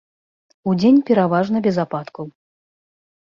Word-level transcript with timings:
Удзень 0.71 0.97
пераважна 1.09 1.57
без 1.67 1.75
ападкаў. 1.85 2.25